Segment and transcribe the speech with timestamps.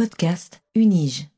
[0.00, 1.28] Podcast Unige.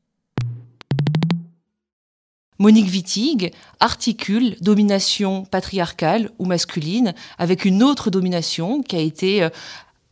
[2.59, 3.51] Monique Wittig
[3.81, 9.49] articule domination patriarcale ou masculine avec une autre domination qui a été euh,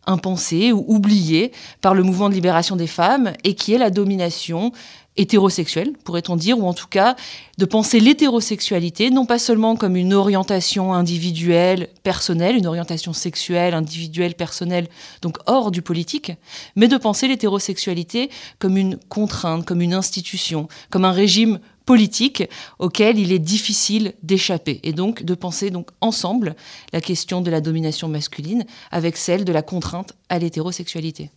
[0.06, 4.74] impensée ou oubliée par le mouvement de libération des femmes et qui est la domination
[5.18, 7.16] hétérosexuelle, pourrait-on dire, ou en tout cas
[7.58, 14.36] de penser l'hétérosexualité non pas seulement comme une orientation individuelle, personnelle, une orientation sexuelle, individuelle,
[14.36, 14.88] personnelle,
[15.22, 16.32] donc hors du politique,
[16.76, 22.44] mais de penser l'hétérosexualité comme une contrainte, comme une institution, comme un régime politique
[22.80, 26.55] auquel il est difficile d'échapper et donc de penser donc ensemble
[26.94, 31.32] la question de la domination masculine avec celle de la contrainte à l'hétérosexualité.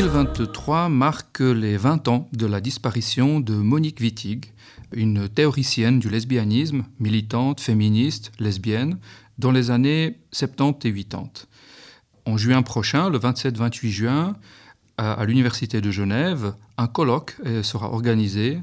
[0.00, 4.50] 2023 marque les 20 ans de la disparition de Monique Wittig,
[4.92, 8.96] une théoricienne du lesbianisme, militante, féministe, lesbienne,
[9.36, 11.28] dans les années 70 et 80.
[12.24, 14.36] En juin prochain, le 27-28 juin,
[14.96, 18.58] à, l'Université de Genève, un colloque euh, sera organisé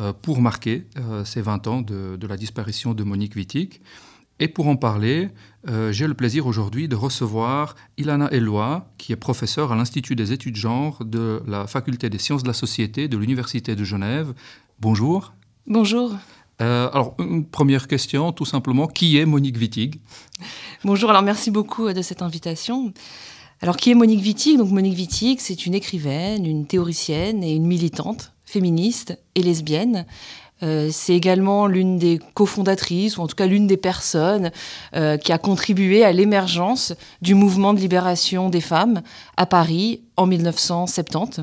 [0.00, 3.80] euh, pour marquer euh, ces 20 ans de, de la disparition de Monique Wittig.
[4.42, 5.28] Et pour en parler,
[5.68, 10.32] euh, j'ai le plaisir aujourd'hui de recevoir Ilana Eloi, qui est professeure à l'Institut des
[10.32, 14.32] études genre de la Faculté des sciences de la société de l'Université de Genève.
[14.80, 15.34] Bonjour.
[15.66, 16.14] Bonjour.
[16.62, 20.00] Euh, alors, une première question, tout simplement, qui est Monique Wittig?
[20.84, 22.94] Bonjour, alors merci beaucoup de cette invitation.
[23.60, 24.56] Alors, qui est Monique Wittig?
[24.56, 30.06] Donc, Monique Wittig, c'est une écrivaine, une théoricienne et une militante féministe et lesbienne.
[30.62, 34.50] Euh, c'est également l'une des cofondatrices, ou en tout cas l'une des personnes
[34.94, 39.02] euh, qui a contribué à l'émergence du mouvement de libération des femmes
[39.36, 41.42] à Paris en 1970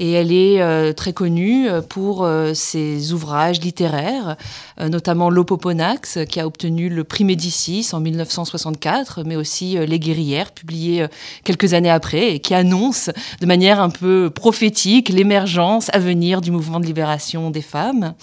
[0.00, 4.36] et elle est euh, très connue euh, pour euh, ses ouvrages littéraires,
[4.80, 11.06] notamment L'Opoponax, qui a obtenu le prix Médicis en 1964, mais aussi Les Guerrières, publié
[11.44, 16.50] quelques années après, et qui annonce de manière un peu prophétique l'émergence à venir du
[16.50, 18.14] mouvement de libération des femmes.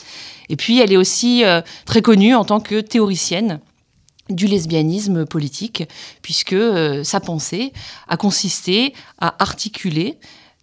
[0.49, 1.43] Et puis, elle est aussi
[1.85, 3.59] très connue en tant que théoricienne
[4.29, 5.83] du lesbianisme politique,
[6.23, 6.55] puisque
[7.03, 7.71] sa pensée
[8.07, 10.17] a consisté à articuler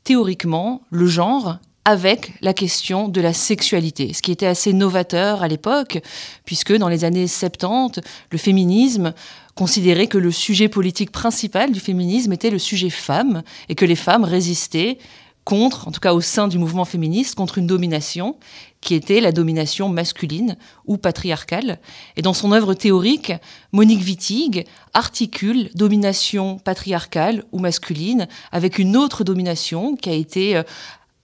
[0.04, 5.48] théoriquement le genre avec la question de la sexualité, ce qui était assez novateur à
[5.48, 6.00] l'époque,
[6.44, 8.00] puisque dans les années 70,
[8.30, 9.12] le féminisme
[9.54, 13.96] considérait que le sujet politique principal du féminisme était le sujet femme, et que les
[13.96, 14.98] femmes résistaient
[15.44, 18.36] contre, en tout cas au sein du mouvement féministe, contre une domination
[18.84, 20.56] qui était la domination masculine
[20.86, 21.80] ou patriarcale.
[22.16, 23.32] Et dans son œuvre théorique,
[23.72, 30.62] Monique Wittig articule domination patriarcale ou masculine avec une autre domination qui a été euh,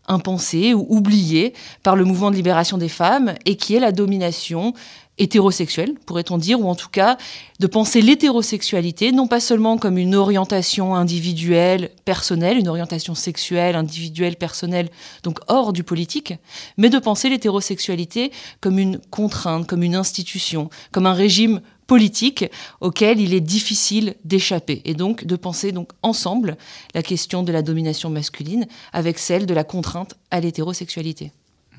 [0.08, 4.72] impensée ou oubliée par le mouvement de libération des femmes et qui est la domination
[5.20, 7.18] hétérosexuelle, pourrait-on dire, ou en tout cas
[7.60, 14.36] de penser l'hétérosexualité non pas seulement comme une orientation individuelle, personnelle, une orientation sexuelle, individuelle,
[14.36, 14.88] personnelle,
[15.22, 16.34] donc hors du politique,
[16.78, 22.46] mais de penser l'hétérosexualité comme une contrainte, comme une institution, comme un régime politique
[22.80, 26.56] auquel il est difficile d'échapper et donc de penser donc ensemble
[26.94, 31.32] la question de la domination masculine avec celle de la contrainte à l'hétérosexualité.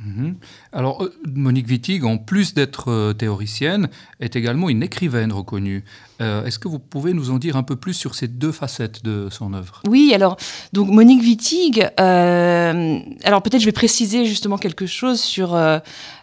[0.04, 0.36] Mhm.
[0.72, 3.90] Alors, euh, Monique Wittig, en plus d'être euh, théoricienne,
[4.20, 5.84] est également une écrivaine reconnue.
[6.22, 9.04] Euh, est-ce que vous pouvez nous en dire un peu plus sur ces deux facettes
[9.04, 9.82] de son œuvre?
[9.88, 10.38] Oui, alors,
[10.74, 15.60] donc Monique Wittig, alors peut-être je vais préciser justement quelque chose sur,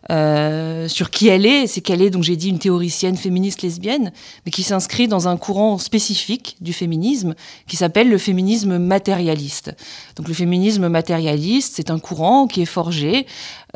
[0.08, 1.66] sur qui elle est.
[1.66, 4.12] C'est qu'elle est, donc j'ai dit, une théoricienne féministe lesbienne,
[4.46, 7.34] mais qui s'inscrit dans un courant spécifique du féminisme
[7.66, 9.74] qui s'appelle le féminisme matérialiste.
[10.14, 13.26] Donc le féminisme matérialiste, c'est un courant qui est forgé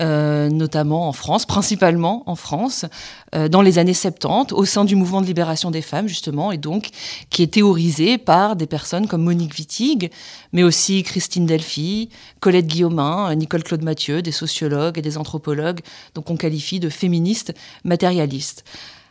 [0.00, 2.86] euh, notamment en France, principalement en France,
[3.34, 6.58] euh, dans les années 70, au sein du mouvement de libération des femmes, justement, et
[6.58, 6.88] donc
[7.28, 10.10] qui est théorisé par des personnes comme Monique Wittig,
[10.52, 12.08] mais aussi Christine Delphi,
[12.40, 15.80] Colette Guillaumin, Nicole Claude Mathieu, des sociologues et des anthropologues,
[16.14, 17.52] donc on qualifie de féministes
[17.84, 18.64] matérialistes.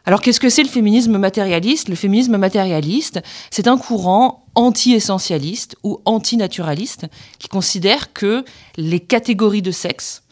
[0.05, 1.87] Alors qu'est-ce que c'est le féminisme matérialiste?
[1.87, 7.05] Le féminisme matérialiste, c'est un courant anti-essentialiste ou anti-naturaliste
[7.37, 8.43] qui considère que
[8.77, 10.23] les catégories de sexe,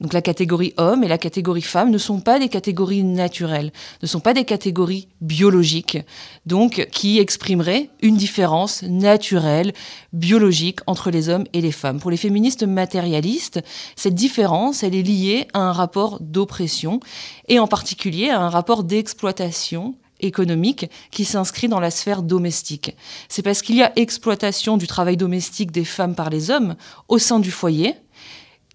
[0.00, 3.70] donc la catégorie homme et la catégorie femme ne sont pas des catégories naturelles,
[4.02, 5.98] ne sont pas des catégories biologiques,
[6.46, 9.72] donc qui exprimeraient une différence naturelle,
[10.12, 12.00] biologique entre les hommes et les femmes.
[12.00, 13.60] Pour les féministes matérialistes,
[13.94, 17.00] cette différence, elle est liée à un rapport d'oppression
[17.48, 22.96] et en particulier à un rapport d'exploitation économique qui s'inscrit dans la sphère domestique.
[23.28, 26.76] C'est parce qu'il y a exploitation du travail domestique des femmes par les hommes
[27.08, 27.94] au sein du foyer,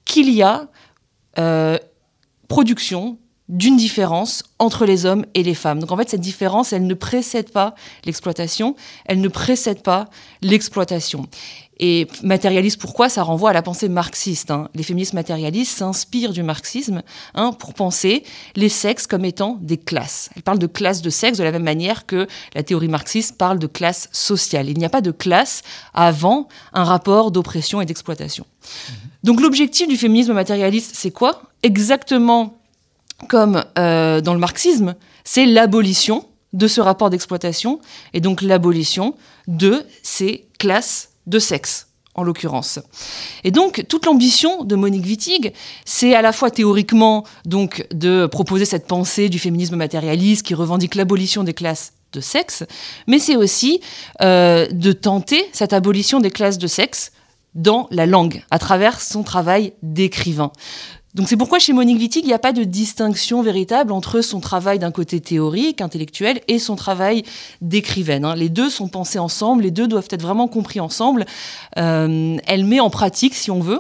[0.06, 0.68] qu'il y a
[1.40, 1.78] euh,
[2.48, 3.18] production
[3.48, 5.80] d'une différence entre les hommes et les femmes.
[5.80, 10.10] Donc en fait, cette différence, elle ne précède pas l'exploitation, elle ne précède pas
[10.42, 11.28] l'exploitation.
[11.78, 13.10] Et matérialiste, pourquoi?
[13.10, 14.50] Ça renvoie à la pensée marxiste.
[14.50, 14.70] Hein.
[14.74, 17.04] Les féministes matérialistes s'inspirent du marxisme
[17.36, 18.24] hein, pour penser
[18.56, 20.30] les sexes comme étant des classes.
[20.36, 23.60] Elles parlent de classes de sexe de la même manière que la théorie marxiste parle
[23.60, 24.70] de classe sociale.
[24.70, 28.46] Il n'y a pas de classe avant un rapport d'oppression et d'exploitation.
[28.46, 28.94] Mmh.
[29.26, 31.42] Donc l'objectif du féminisme matérialiste, c'est quoi?
[31.64, 32.60] Exactement
[33.28, 34.94] comme euh, dans le marxisme,
[35.24, 37.80] c'est l'abolition de ce rapport d'exploitation
[38.14, 39.16] et donc l'abolition
[39.48, 42.78] de ces classes de sexe en l'occurrence.
[43.44, 45.54] Et donc toute l'ambition de Monique Wittig,
[45.86, 50.94] c'est à la fois théoriquement donc de proposer cette pensée du féminisme matérialiste qui revendique
[50.94, 52.64] l'abolition des classes de sexe,
[53.08, 53.82] mais c'est aussi
[54.22, 57.12] euh, de tenter cette abolition des classes de sexe
[57.56, 60.52] dans la langue, à travers son travail d'écrivain.
[61.16, 64.42] Donc c'est pourquoi chez Monique Wittig, il n'y a pas de distinction véritable entre son
[64.42, 67.24] travail d'un côté théorique, intellectuel, et son travail
[67.62, 68.26] d'écrivaine.
[68.26, 68.36] Hein.
[68.36, 71.26] Les deux sont pensés ensemble, les deux doivent être vraiment compris ensemble.
[71.78, 73.80] Euh, elle met en pratique, si on veut,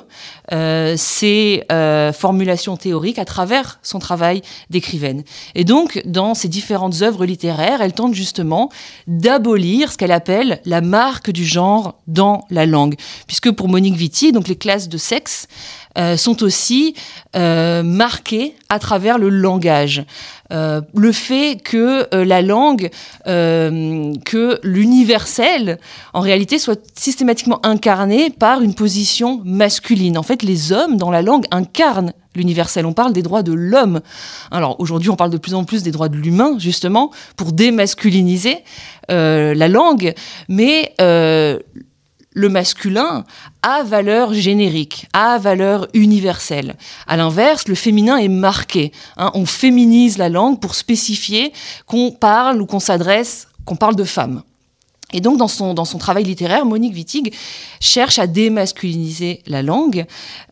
[0.53, 5.23] euh, ses euh, formulations théoriques à travers son travail d'écrivaine.
[5.55, 8.69] Et donc, dans ses différentes œuvres littéraires, elle tente justement
[9.07, 12.95] d'abolir ce qu'elle appelle la marque du genre dans la langue.
[13.27, 15.49] Puisque pour Monique Wittig, donc les classes de sexe,
[15.97, 16.94] euh, sont aussi
[17.38, 20.03] euh, marqués à travers le langage.
[20.51, 22.89] Euh, le fait que la langue,
[23.25, 25.80] que l'universel,
[26.13, 30.18] en réalité, soit systématiquement incarné par une position masculine.
[30.18, 32.86] En fait, les hommes, dans la langue, incarnent l'universel.
[32.86, 34.01] On parle des droits de l'homme.
[34.51, 38.57] Alors aujourd'hui, on parle de plus en plus des droits de l'humain, justement, pour démasculiniser
[39.07, 40.13] la langue.
[40.50, 40.94] Mais
[42.35, 43.23] le masculin
[43.63, 46.75] a valeur générique, a valeur universelle.
[47.07, 48.91] À l'inverse, le féminin est marqué.
[49.17, 49.31] Hein.
[49.33, 51.53] on féminise la langue pour spécifier
[51.87, 54.43] qu'on parle ou qu'on s'adresse, qu'on parle de femmes.
[55.13, 57.33] Et donc, dans son, dans son travail littéraire, Monique Wittig
[57.79, 60.05] cherche à démasculiniser la langue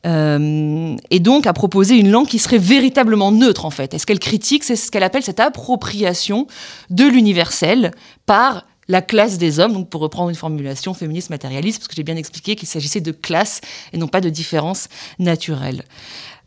[0.05, 3.93] euh, et donc à proposer une langue qui serait véritablement neutre, en fait.
[3.93, 6.47] Et ce qu'elle critique, c'est ce qu'elle appelle cette appropriation
[6.91, 7.91] de l'universel
[8.25, 12.03] par la classe des hommes, donc pour reprendre une formulation féministe matérialiste, parce que j'ai
[12.03, 14.87] bien expliqué qu'il s'agissait de classe et non pas de différence
[15.19, 15.83] naturelle.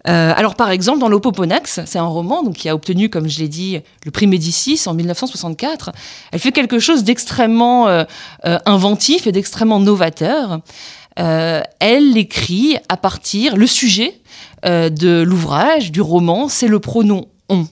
[0.09, 3.41] Euh, alors par exemple, dans l'Opoponax, c'est un roman donc, qui a obtenu, comme je
[3.41, 5.93] l'ai dit, le prix Médicis en 1964.
[6.33, 8.05] Elle fait quelque chose d'extrêmement euh,
[8.45, 10.61] euh, inventif et d'extrêmement novateur.
[11.17, 14.21] elle écrit à partir, le sujet
[14.65, 17.67] de l'ouvrage, du roman, c'est le pronom on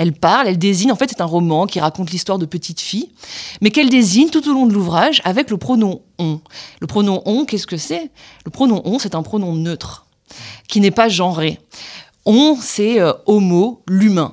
[0.00, 3.10] elle parle, elle désigne, en fait c'est un roman qui raconte l'histoire de petites filles,
[3.60, 6.40] mais qu'elle désigne tout au long de l'ouvrage avec le pronom on.
[6.80, 8.10] Le pronom on, qu'est-ce que c'est?
[8.46, 10.06] Le pronom on, c'est un pronom neutre,
[10.68, 11.60] qui n'est pas genré.
[12.24, 14.32] On, c'est euh, homo, l'humain.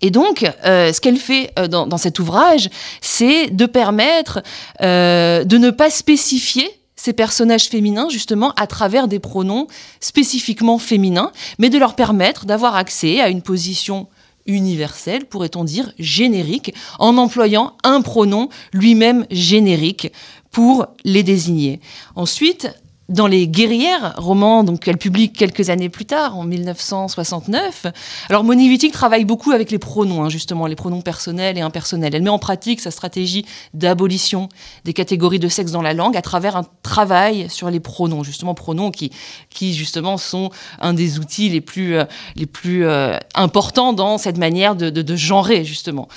[0.00, 2.70] Et donc, euh, ce qu'elle fait euh, dans, cet ouvrage,
[3.00, 4.42] c'est de permettre
[4.80, 9.66] de ne pas spécifier ces personnages féminins justement à travers des pronoms
[9.98, 14.06] spécifiquement féminins, mais de leur permettre d'avoir accès à une position
[14.48, 20.12] universel, pourrait-on dire générique, en employant un pronom lui-même générique
[20.50, 21.80] pour les désigner.
[22.16, 22.68] Ensuite,
[23.08, 27.86] dans Les Guerrières, roman donc qu'elle publie quelques années plus tard, en 1969.
[28.28, 32.14] Alors Monique Wittig travaille beaucoup avec les pronoms, hein, justement, les pronoms personnels et impersonnels.
[32.14, 34.48] Elle met en pratique sa stratégie d'abolition
[34.84, 38.54] des catégories de sexe dans la langue à travers un travail sur les pronoms, justement
[38.54, 39.10] pronoms qui,
[39.48, 40.50] qui justement sont
[40.80, 42.04] un des outils les plus, euh,
[42.36, 46.08] les plus euh, importants dans cette manière de genrer justement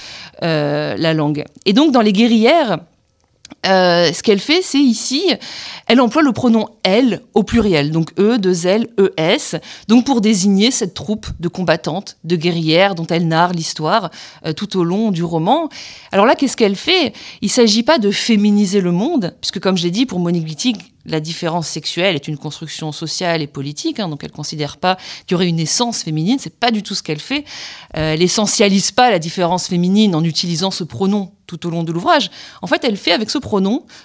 [0.44, 1.46] euh, la langue.
[1.66, 2.80] Et donc dans Les Guerrières,
[3.66, 5.32] euh, ce qu'elle fait, c'est ici,
[5.88, 9.56] elle emploie le pronom elle au pluriel, donc E, 2 L, E, S,
[9.88, 14.10] donc pour désigner cette troupe de combattantes, de guerrières dont elle narre l'histoire
[14.46, 15.70] euh, tout au long du roman.
[16.12, 17.14] Alors là, qu'est-ce qu'elle fait?
[17.42, 20.46] Il ne s'agit pas de féminiser le monde, puisque comme je l'ai dit, pour Monique
[20.46, 24.78] Wittig, la différence sexuelle est une construction sociale et politique, hein, donc elle ne considère
[24.78, 27.44] pas qu'il y aurait une essence féminine, c'est pas du tout ce qu'elle fait.
[27.98, 31.92] Euh, elle essentialise pas la différence féminine en utilisant ce pronom tout au long de
[31.92, 32.30] l'ouvrage.
[32.62, 33.51] En fait, elle fait avec ce pronom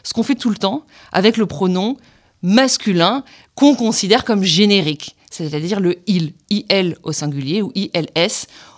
[0.02, 1.96] ce qu'on fait tout le temps avec le pronom
[2.42, 3.24] masculin
[3.54, 7.90] qu'on considère comme générique, c'est-à-dire le il, il au singulier ou ils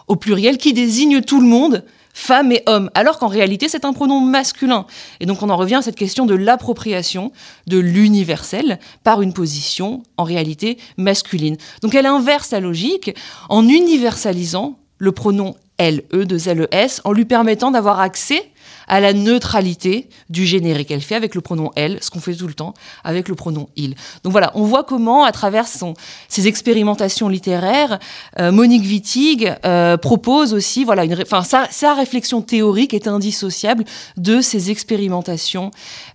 [0.06, 1.84] au pluriel qui désigne tout le monde
[2.14, 4.86] femme et homme, alors qu'en réalité c'est un pronom masculin.
[5.20, 7.30] Et donc on en revient à cette question de l'appropriation
[7.66, 11.56] de l'universel par une position en réalité masculine.
[11.82, 13.14] Donc elle inverse la logique
[13.48, 18.50] en universalisant le pronom elle, E, de L, E, S, en lui permettant d'avoir accès
[18.88, 20.90] à la neutralité du générique.
[20.90, 23.68] Elle fait avec le pronom elle ce qu'on fait tout le temps avec le pronom
[23.76, 23.94] il.
[24.24, 27.98] Donc voilà, on voit comment, à travers ses expérimentations littéraires,
[28.38, 33.84] euh, Monique Wittig euh, propose aussi, voilà, enfin, sa, réflexion théorique est indissociable
[34.16, 35.70] de ses expérimentations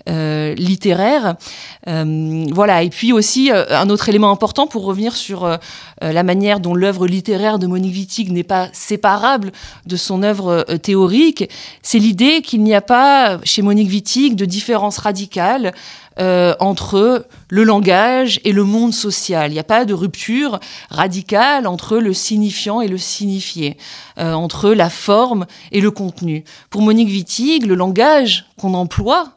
[0.10, 1.36] euh, littéraires.
[1.86, 5.60] Voilà, et puis aussi un autre élément important pour revenir sur
[6.02, 9.52] la manière dont l'œuvre littéraire de Monique Wittig n'est pas séparable
[9.86, 11.50] de son œuvre théorique,
[11.82, 15.74] c'est l'idée qu'il n'y a pas chez Monique Wittig de différence radicale
[16.20, 19.50] euh, entre le langage et le monde social.
[19.50, 23.78] Il n'y a pas de rupture radicale entre le signifiant et le signifié,
[24.20, 26.44] euh, entre la forme et le contenu.
[26.70, 29.30] Pour Monique Wittig, le langage qu'on emploie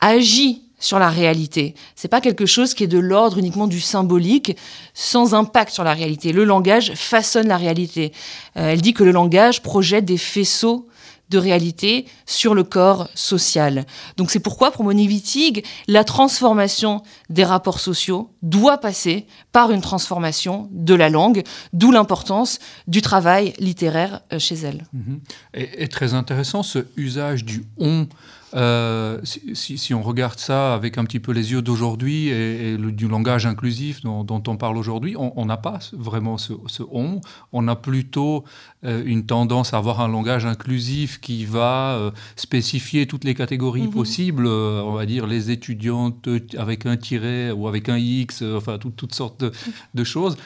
[0.00, 1.74] agit sur la réalité.
[1.94, 4.56] C'est pas quelque chose qui est de l'ordre uniquement du symbolique,
[4.94, 6.32] sans impact sur la réalité.
[6.32, 8.12] Le langage façonne la réalité.
[8.56, 10.86] Euh, elle dit que le langage projette des faisceaux
[11.30, 13.84] de réalité sur le corps social.
[14.16, 19.80] Donc c'est pourquoi pour Monique Wittig, la transformation des rapports sociaux doit passer par une
[19.80, 21.42] transformation de la langue,
[21.72, 24.86] d'où l'importance du travail littéraire euh, chez elle.
[24.92, 25.14] Mmh.
[25.54, 28.06] Et, et, très intéressant ce usage du on
[28.54, 32.76] euh, si, si, on regarde ça avec un petit peu les yeux d'aujourd'hui et, et
[32.76, 36.82] le, du langage inclusif dont, dont on parle aujourd'hui, on n'a pas vraiment ce, ce,
[36.90, 37.20] on.
[37.52, 38.44] On a plutôt
[38.84, 43.86] euh, une tendance à avoir un langage inclusif qui va euh, spécifier toutes les catégories
[43.88, 43.90] -hmm.
[43.90, 48.90] possibles, on va dire les étudiantes avec un tiret ou avec un X, enfin tout,
[48.90, 49.52] toutes sortes de,
[49.94, 50.36] de choses.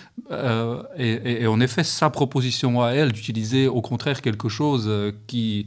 [0.99, 4.89] Et, et, et, en effet, sa proposition à elle d'utiliser au contraire quelque chose
[5.27, 5.67] qui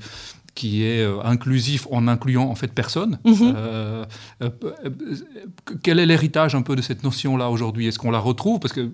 [0.55, 3.19] qui est euh, inclusif en incluant en fait personne.
[3.25, 3.53] Mm -hmm.
[3.55, 4.05] euh,
[4.41, 4.49] euh,
[5.83, 7.87] quel est l'héritage un peu de cette notion-là aujourd'hui?
[7.87, 8.59] Est-ce qu'on la retrouve?
[8.59, 8.91] Parce que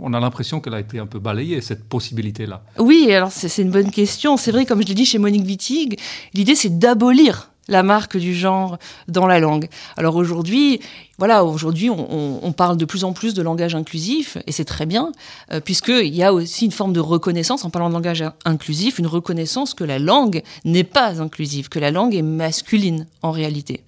[0.00, 2.62] on a l'impression qu'elle a été un peu balayée, cette possibilité-là.
[2.78, 4.36] Oui, alors c'est une bonne question.
[4.36, 5.98] C'est vrai, comme je l'ai dit chez Monique Wittig,
[6.34, 9.68] l'idée c'est d'abolir la marque du genre dans la langue.
[9.96, 10.80] Alors aujourd'hui,
[11.18, 15.12] voilà, aujourd'hui, on, parle de plus en plus de langage inclusif, et c'est très bien,
[15.52, 19.06] euh, puisqu'il y a aussi une forme de reconnaissance, en parlant de langage inclusif, une
[19.06, 23.82] reconnaissance que la langue n'est pas inclusive, que la langue est masculine en réalité.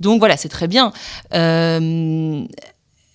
[0.00, 0.92] Donc voilà, c'est très bien.
[1.34, 2.44] Euh,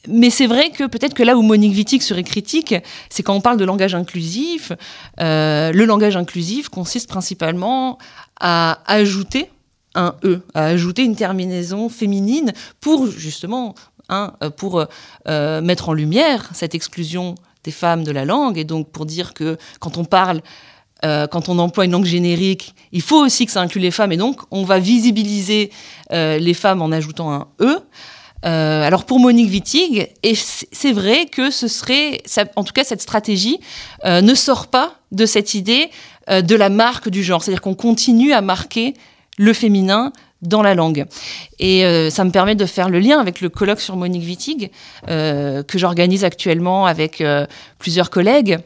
[0.08, 2.75] mais c'est vrai que peut-être que là où Monique Wittig serait critique,
[3.10, 4.74] c'est quand on parle de langage inclusif,
[5.22, 7.98] euh, le langage inclusif consiste principalement
[8.39, 9.50] à ajouter
[9.96, 13.76] un E, à ajouter une terminaison féminine pour justement,
[14.10, 14.86] hein, pour
[15.28, 19.34] euh, mettre en lumière cette exclusion des femmes de la langue et donc pour dire
[19.34, 20.42] que quand on parle
[21.06, 24.14] euh, quand on emploie une langue générique, il faut aussi que ça inclue les femmes
[24.14, 25.70] et donc on va visibiliser
[26.14, 27.80] euh, les femmes en ajoutant un E.
[28.46, 32.22] Euh, alors pour Monique Wittig, et c'est vrai que ce serait,
[32.56, 33.60] en tout cas cette stratégie
[34.04, 35.90] euh, ne sort pas de cette idée
[36.30, 38.96] euh, de la marque du genre, c'est-à-dire qu'on continue à marquer
[39.38, 40.12] le féminin
[40.42, 41.06] dans la langue.
[41.60, 44.72] Et euh, ça me permet de faire le lien avec le colloque sur Monique Wittig
[45.10, 47.46] euh, que j'organise actuellement avec euh,
[47.80, 48.60] plusieurs collègues.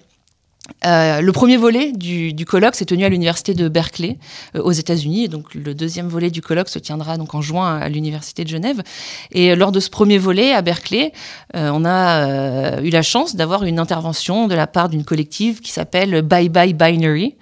[0.86, 4.18] Euh, le premier volet du, colloque s'est tenu à l'université de Berkeley
[4.56, 7.78] euh, aux États-Unis, et donc le deuxième volet du colloque se tiendra donc en juin
[7.78, 8.84] à l'université de Genève.
[9.32, 11.14] Et lors de ce premier volet à Berkeley,
[11.56, 15.72] euh, on a eu la chance d'avoir une intervention de la part d'une collective qui
[15.72, 17.36] s'appelle Bye Bye Binary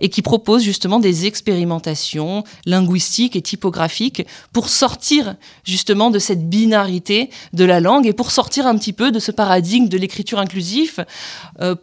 [0.00, 7.30] et qui propose justement des expérimentations linguistiques et typographiques pour sortir justement de cette binarité
[7.52, 11.04] de la langue et pour sortir un petit peu de ce paradigme de l'écriture inclusive,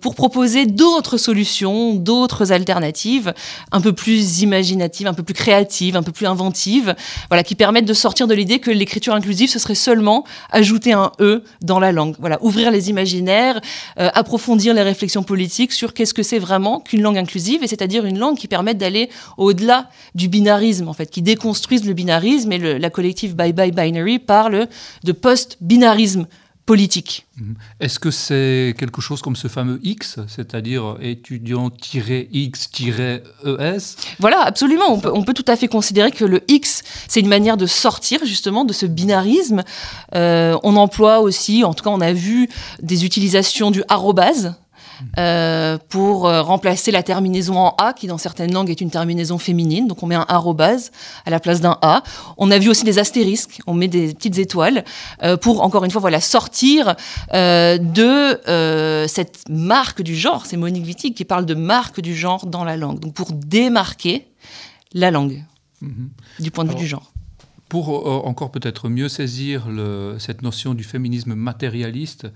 [0.01, 3.33] pour proposer d'autres d'autres solutions, d'autres alternatives,
[3.71, 6.95] un peu plus imaginatives, un peu plus créatives, un peu plus inventives,
[7.29, 11.11] voilà, qui permettent de sortir de l'idée que l'écriture inclusive, ce serait seulement ajouter un
[11.19, 12.15] E dans la langue.
[12.19, 13.61] Voilà, ouvrir les imaginaires,
[13.99, 18.05] euh, approfondir les réflexions politiques sur qu'est-ce que c'est vraiment qu'une langue inclusive, et c'est-à-dire
[18.05, 22.79] une langue qui permette d'aller au-delà du binarisme, en fait, qui déconstruise le binarisme, et
[22.79, 24.67] la collective Bye Bye Binary parle
[25.03, 26.25] de post-binarisme
[26.69, 27.25] politique.
[27.41, 27.55] Mhm.
[27.79, 33.81] Est-ce que c'est quelque chose comme ce fameux X, c'est-à-dire étudiant-X-ES
[34.19, 34.93] Voilà, absolument.
[34.93, 37.65] On peut, on peut, tout à fait considérer que le X, c'est une manière de
[37.65, 39.63] sortir justement de ce binarisme.
[40.13, 42.47] Euh, on emploie aussi, en tout cas on a vu
[42.83, 44.53] des utilisations du arrobase
[45.17, 49.37] euh, pour euh, remplacer la terminaison en A, qui dans certaines langues est une terminaison
[49.37, 49.87] féminine.
[49.87, 50.91] Donc on met un arrobase
[51.25, 52.03] à la place d'un A.
[52.37, 54.83] On a vu aussi des astérisques, on met des petites étoiles
[55.23, 56.95] euh, pour, encore une fois, voilà, sortir
[57.33, 60.45] euh, de cette marque du genre.
[60.45, 62.99] C'est Monique Wittig qui parle de marque du genre dans la langue.
[62.99, 64.27] Donc pour démarquer
[64.93, 65.43] la langue,
[65.81, 66.09] -hmm.
[66.39, 67.11] du point de vue du genre
[67.69, 69.67] Pour euh, encore peut-être mieux saisir
[70.17, 72.27] cette notion du féminisme matérialiste,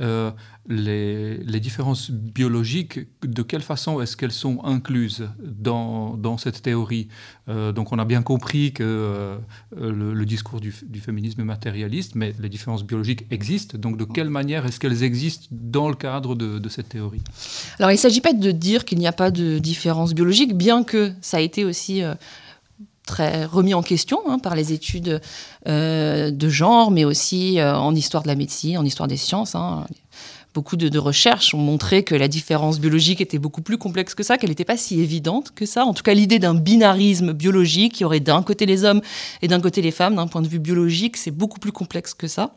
[0.00, 0.30] euh,
[0.68, 7.08] les, différences biologiques, de quelle façon est-ce qu'elles sont incluses dans, cette théorie?
[7.48, 9.38] Euh, Donc on a bien compris que
[9.74, 13.78] le, discours du, féminisme matérialiste, mais les différences biologiques existent.
[13.78, 17.22] Donc de quelle manière est-ce qu'elles existent dans le cadre de, de cette théorie?
[17.78, 20.84] Alors il ne s'agit pas de dire qu'il n'y a pas de différences biologiques, bien
[20.84, 22.02] que ça a été aussi
[23.06, 25.20] très remis en question hein, par les études
[25.66, 29.54] euh, de genre, mais aussi euh, en histoire de la médecine, en histoire des sciences.
[29.54, 29.86] Hein.
[30.54, 34.36] Beaucoup de, recherches ont montré que la différence biologique était beaucoup plus complexe que ça,
[34.36, 35.86] qu'elle n'était pas si évidente que ça.
[35.86, 39.00] En tout cas, l'idée d'un binarisme biologique qui aurait d'un côté les hommes
[39.40, 42.26] et d'un côté les femmes, d'un point de vue biologique, c'est beaucoup plus complexe que
[42.26, 42.54] ça.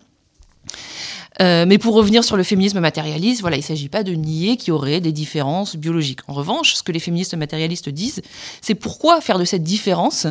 [1.41, 4.55] Euh, mais pour revenir sur le féminisme matérialiste, voilà, il ne s'agit pas de nier
[4.57, 6.21] qu'il y aurait des différences biologiques.
[6.27, 8.21] En revanche, ce que les féministes matérialistes disent,
[8.61, 10.27] c'est pourquoi faire de cette différence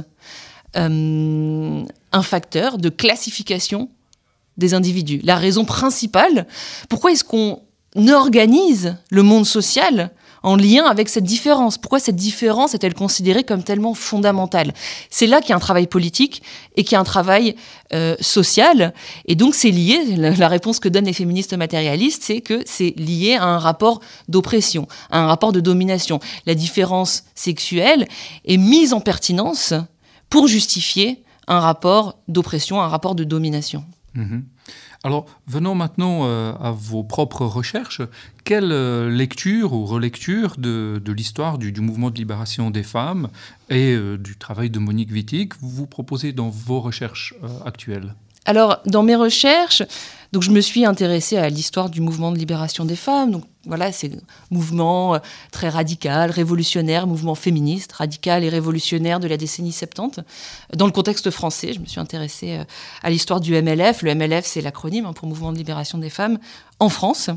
[0.76, 3.90] euh, un facteur de classification
[4.56, 5.20] des individus?
[5.24, 6.46] La raison principale,
[6.88, 7.60] pourquoi est-ce qu'on
[8.08, 10.10] organise le monde social
[10.44, 11.78] en lien avec cette différence.
[11.78, 14.72] Pourquoi cette différence est-elle considérée comme tellement fondamentale?
[15.10, 16.42] C'est là qu'il y a un travail politique
[16.76, 17.56] et qu'il y a un travail
[17.94, 18.92] euh, social.
[19.24, 23.34] Et donc c'est lié, la, réponse que donnent les féministes matérialistes, c'est que c'est lié
[23.34, 26.20] à un rapport d'oppression, à un rapport de domination.
[26.44, 28.06] La différence sexuelle
[28.44, 29.72] est mise en pertinence
[30.28, 33.84] pour justifier un rapport d'oppression, un rapport de domination.
[34.14, 34.42] Mm-hmm.
[35.04, 38.00] Alors, venons maintenant euh, à vos propres recherches.
[38.44, 43.28] Quelle euh, lecture ou relecture de, l'histoire du, mouvement de libération des femmes
[43.68, 47.34] et euh, du travail de Monique Wittig vous proposez dans vos recherches
[47.66, 48.14] actuelles?
[48.44, 49.82] Alors, dans mes recherches,
[50.34, 53.30] donc je me suis intéressée à l'histoire du mouvement de libération des femmes.
[53.30, 54.10] Donc voilà, c'est
[54.50, 55.18] mouvement euh,
[55.52, 60.24] très radical, révolutionnaire, mouvement féministe, radical et révolutionnaire de la décennie 70.
[60.74, 62.64] Dans le contexte français, je me suis intéressée euh,
[63.04, 64.02] à l'histoire du MLF.
[64.02, 66.38] Le MLF, c'est l'acronyme hein, pour Mouvement de libération des femmes
[66.80, 67.30] en France.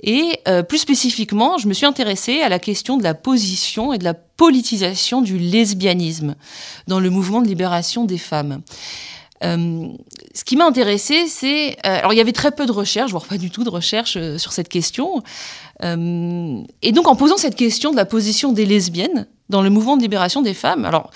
[0.00, 3.98] Et euh, plus spécifiquement, je me suis intéressée à la question de la position et
[3.98, 6.36] de la politisation du lesbianisme
[6.88, 8.62] dans le mouvement de libération des femmes.
[9.42, 9.88] Euh,
[10.34, 11.72] ce qui m'a intéressé, c'est...
[11.72, 14.16] Euh, alors, il y avait très peu de recherches, voire pas du tout de recherches
[14.16, 15.22] euh, sur cette question.
[15.82, 20.02] et donc, en posant cette question de la position des lesbiennes dans le mouvement de
[20.02, 20.84] libération des femmes.
[20.84, 21.10] Alors,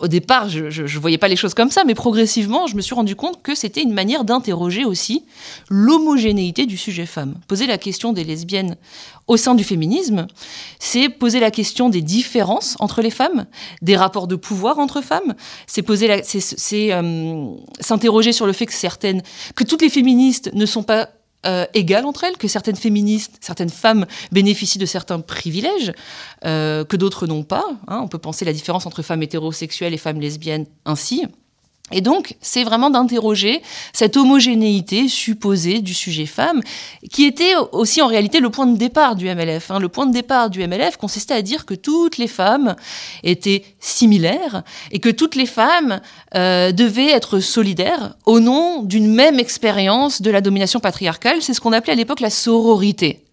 [0.00, 2.94] au départ, je ne voyais pas les choses comme ça, mais progressivement, je me suis
[2.94, 5.24] rendu compte que c'était une manière d'interroger aussi
[5.68, 7.34] l'homogénéité du sujet femme.
[7.46, 8.76] Poser la question des lesbiennes
[9.28, 10.26] au sein du féminisme,
[10.80, 13.46] c'est poser la question des différences entre les femmes,
[13.80, 15.34] des rapports de pouvoir entre femmes,
[15.68, 17.46] c'est poser, c'est euh,
[17.78, 19.22] s'interroger sur le fait que certaines,
[19.54, 21.08] que toutes les féministes ne sont pas
[21.46, 25.92] euh, égales entre elles, que certaines féministes, certaines femmes bénéficient de certains privilèges
[26.44, 27.64] euh, que d'autres n'ont pas.
[27.88, 28.00] Hein.
[28.02, 31.26] On peut penser la différence entre femmes hétérosexuelles et femmes lesbiennes ainsi.
[31.92, 36.60] Et donc, c'est vraiment d'interroger cette homogénéité supposée du sujet femme,
[37.10, 39.70] qui était aussi en réalité le point de départ du MLF.
[39.70, 39.78] Hein.
[39.78, 42.76] Le point de départ du MLF consistait à dire que toutes les femmes
[43.22, 46.00] étaient similaires et que toutes les femmes
[46.34, 51.42] euh, devaient être solidaires au nom d'une même expérience de la domination patriarcale.
[51.42, 53.24] C'est ce qu'on appelait à l'époque la sororité.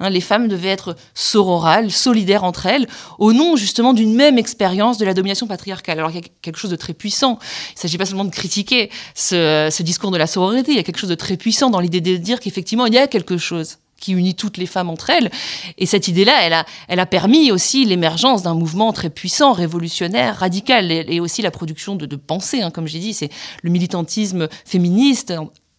[0.00, 2.86] Hein, les femmes devaient être sororales, solidaires entre elles,
[3.18, 5.98] au nom justement d'une même expérience de la domination patriarcale.
[5.98, 7.38] Alors il y a quelque chose de très puissant.
[7.70, 10.82] Il ne s'agit pas seulement de critiquer ce, discours de la sororité, il y a
[10.82, 13.78] quelque chose de très puissant dans l'idée de dire qu'effectivement il y a quelque chose
[13.98, 15.30] qui unit toutes les femmes entre elles.
[15.78, 21.18] Et cette idée-là, elle a, permis aussi l'émergence d'un mouvement très puissant, révolutionnaire, radical, et,
[21.18, 23.30] aussi la production de, de pensée, hein, comme j'ai dit, c'est
[23.62, 25.32] le militantisme féministe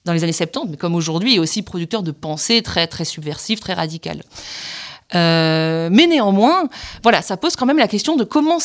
[0.07, 3.59] dans les années 70, mais comme aujourd'hui, est aussi producteur de pensées très, très subversives,
[3.59, 4.23] très radicales.
[5.15, 6.67] Euh, mais néanmoins,
[7.03, 8.57] voilà, ça pose quand même la question de comment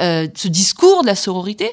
[0.00, 1.70] euh, ce discours de la sororité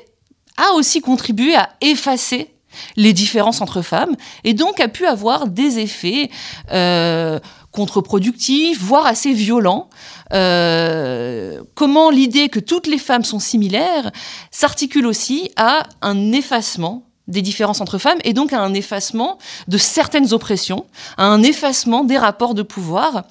[0.57, 2.51] a aussi contribué à effacer
[2.95, 6.29] les différences entre femmes et donc a pu avoir des effets
[6.71, 7.39] euh,
[7.71, 9.89] contre-productifs, voire assez violents.
[10.33, 14.11] Euh, comment l'idée que toutes les femmes sont similaires
[14.51, 19.77] s'articule aussi à un effacement des différences entre femmes et donc à un effacement de
[19.77, 20.85] certaines oppressions,
[21.17, 23.23] à un effacement des rapports de pouvoir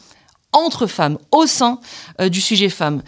[0.55, 1.81] entre femmes, au sein
[2.21, 3.03] euh, du sujet femme.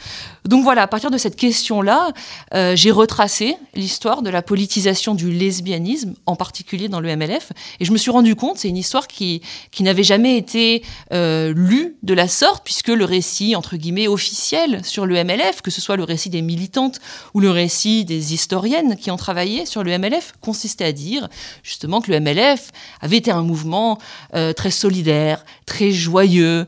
[0.44, 2.12] Donc voilà, à partir de cette question-là,
[2.54, 7.84] euh, j'ai retracé l'histoire de la politisation du lesbianisme, en particulier dans le MLF, et
[7.84, 11.96] je me suis rendu compte, c'est une histoire qui, qui n'avait jamais été euh, lue
[12.02, 15.96] de la sorte, puisque le récit, entre guillemets, officiel sur le MLF, que ce soit
[15.96, 17.00] le récit des militantes
[17.34, 21.28] ou le récit des historiennes qui ont travaillé sur le MLF, consistait à dire
[21.62, 23.98] justement que le MLF avait été un mouvement
[24.32, 26.66] très solidaire, très joyeux,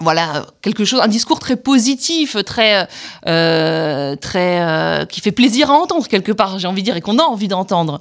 [0.00, 2.88] voilà quelque chose, un discours très positif, très,
[3.26, 7.00] euh, très, euh, qui fait plaisir à entendre quelque part, j'ai envie de dire, et
[7.00, 8.00] qu'on a envie d'entendre.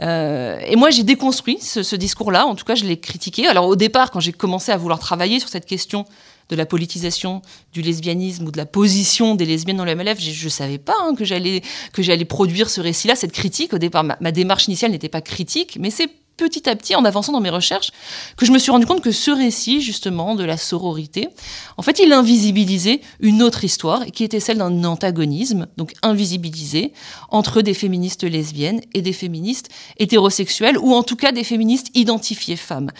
[0.00, 2.46] Euh, et moi, j'ai déconstruit ce, ce discours-là.
[2.46, 3.46] En tout cas, je l'ai critiqué.
[3.46, 6.06] Alors au départ, quand j'ai commencé à vouloir travailler sur cette question
[6.48, 7.42] de la politisation
[7.74, 10.94] du lesbianisme ou de la position des lesbiennes dans le MLF, je ne savais pas
[11.02, 13.74] hein, que j'allais que j'allais produire ce récit-là, cette critique.
[13.74, 17.32] Au départ, ma démarche initiale n'était pas critique, mais c'est petit à petit, en avançant
[17.32, 17.90] dans mes recherches,
[18.38, 21.28] que je me suis rendu compte que ce récit, justement, de la sororité,
[21.76, 26.94] en fait, il invisibilisait une autre histoire, qui était celle d'un antagonisme, donc invisibilisé,
[27.28, 32.56] entre des féministes lesbiennes et des féministes hétérosexuelles, ou en tout cas des féministes identifiées
[32.56, 32.90] femmes.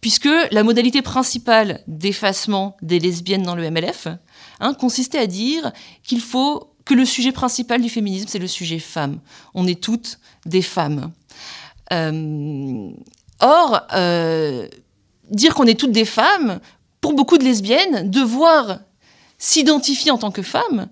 [0.00, 4.08] Puisque la modalité principale d'effacement des lesbiennes dans le MLF
[4.60, 5.72] hein, consistait à dire
[6.04, 9.20] qu'il faut que le sujet principal du féminisme, c'est le sujet femme.
[9.54, 11.12] On est toutes des femmes.
[11.92, 12.90] Euh,
[13.40, 14.68] or, euh,
[15.30, 16.60] dire qu'on est toutes des femmes,
[17.00, 18.78] pour beaucoup de lesbiennes, devoir
[19.38, 20.88] s'identifier en tant que femme,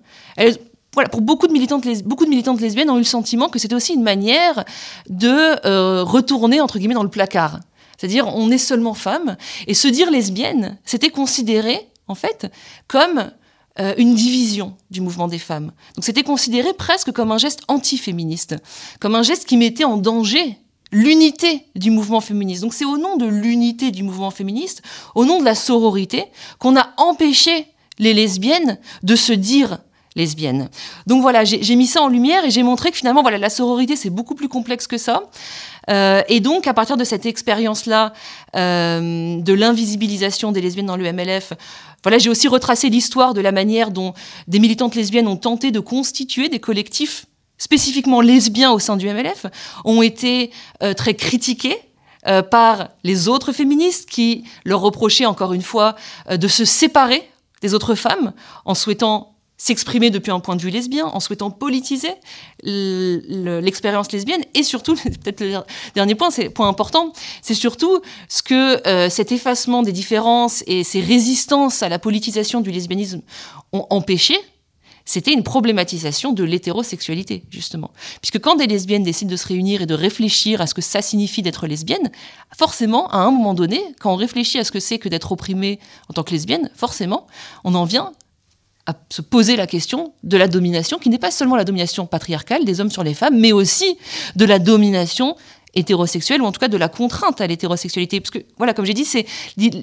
[0.93, 3.75] voilà, pour beaucoup de, militantes, beaucoup de militantes lesbiennes ont eu le sentiment que c'était
[3.75, 4.65] aussi une manière
[5.07, 7.61] de euh, retourner, entre guillemets, dans le placard.
[7.97, 9.37] C'est-à-dire, on est seulement femme.
[9.67, 12.51] Et se dire lesbienne, c'était considéré, en fait,
[12.87, 13.31] comme
[13.97, 15.71] une division du mouvement des femmes.
[15.95, 18.57] Donc c'était considéré presque comme un geste antiféministe,
[18.99, 20.59] comme un geste qui mettait en danger
[20.91, 22.61] l'unité du mouvement féministe.
[22.61, 24.81] Donc c'est au nom de l'unité du mouvement féministe,
[25.15, 26.25] au nom de la sororité,
[26.59, 27.67] qu'on a empêché
[27.99, 29.79] les lesbiennes de se dire
[30.15, 30.69] lesbiennes.
[31.07, 33.95] Donc voilà, j'ai mis ça en lumière et j'ai montré que finalement, voilà, la sororité,
[33.95, 35.23] c'est beaucoup plus complexe que ça.
[35.89, 38.13] Euh, et donc, à partir de cette expérience-là,
[38.55, 41.53] euh, de l'invisibilisation des lesbiennes dans le MLF,
[42.03, 44.13] voilà, j'ai aussi retracé l'histoire de la manière dont
[44.47, 47.25] des militantes lesbiennes ont tenté de constituer des collectifs
[47.61, 49.45] spécifiquement lesbiens au sein du MLF,
[49.85, 50.49] ont été
[50.81, 51.77] euh, très critiqués
[52.27, 55.95] euh, par les autres féministes qui leur reprochaient encore une fois
[56.31, 57.21] euh, de se séparer
[57.61, 58.33] des autres femmes
[58.65, 62.09] en souhaitant s'exprimer depuis un point de vue lesbien, en souhaitant politiser
[62.63, 65.59] l'expérience lesbienne, et surtout, peut-être le
[65.93, 70.99] dernier point, c'est point important, c'est surtout ce que cet effacement des différences et ces
[70.99, 73.21] résistances à la politisation du lesbianisme
[73.71, 74.35] ont empêché,
[75.05, 77.91] c'était une problématisation de l'hétérosexualité, justement.
[78.21, 81.01] Puisque quand des lesbiennes décident de se réunir et de réfléchir à ce que ça
[81.01, 82.11] signifie d'être lesbienne,
[82.57, 85.79] forcément, à un moment donné, quand on réfléchit à ce que c'est que d'être opprimée
[86.09, 87.27] en tant que lesbienne, forcément,
[87.63, 88.11] on en vient
[88.87, 92.65] à se poser la question de la domination, qui n'est pas seulement la domination patriarcale
[92.65, 93.97] des hommes sur les femmes, mais aussi
[94.35, 95.35] de la domination
[95.73, 98.93] hétérosexuelle ou en tout cas de la contrainte à l'hétérosexualité parce que voilà comme j'ai
[98.93, 99.25] dit c'est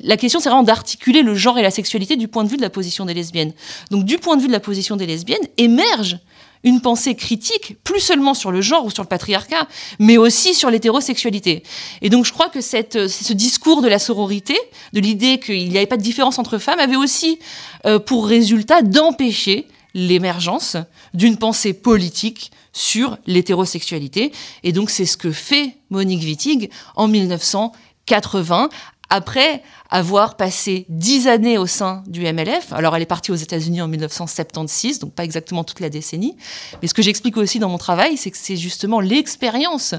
[0.04, 2.62] la question c'est vraiment d'articuler le genre et la sexualité du point de vue de
[2.62, 3.52] la position des lesbiennes
[3.90, 6.18] donc du point de vue de la position des lesbiennes émerge
[6.64, 10.70] une pensée critique, plus seulement sur le genre ou sur le patriarcat, mais aussi sur
[10.70, 11.62] l'hétérosexualité.
[12.02, 14.58] Et donc je crois que cette, ce discours de la sororité,
[14.92, 17.38] de l'idée qu'il n'y avait pas de différence entre femmes, avait aussi
[17.86, 20.76] euh, pour résultat d'empêcher l'émergence
[21.14, 24.32] d'une pensée politique sur l'hétérosexualité.
[24.62, 28.68] Et donc c'est ce que fait Monique Wittig en 1980
[29.10, 32.72] après avoir passé dix années au sein du MLF.
[32.72, 36.36] Alors elle est partie aux États-Unis en 1976, donc pas exactement toute la décennie.
[36.82, 39.94] Mais ce que j'explique aussi dans mon travail, c'est que c'est justement l'expérience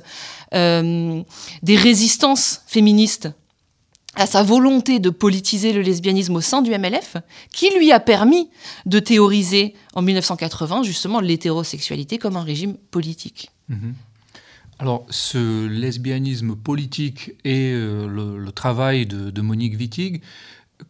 [0.53, 1.21] euh,
[1.63, 3.29] des résistances féministes
[4.19, 7.17] à sa volonté de politiser le lesbianisme au sein du MLF,
[7.51, 8.49] qui lui a permis
[8.85, 13.49] de théoriser en 1980 justement l'hétérosexualité comme un régime politique.
[13.69, 13.95] Mhm.
[14.77, 20.21] Alors, ce lesbianisme politique et euh, le, travail de, Monique Wittig,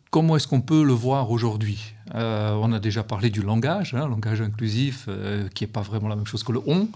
[0.10, 4.08] comment est-ce qu'on peut le voir aujourd'hui euh, On a déjà parlé du langage, hein,
[4.08, 6.88] langage inclusif, euh, qui n'est pas vraiment la même chose que le on.